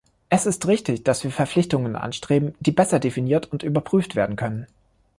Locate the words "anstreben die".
1.95-2.71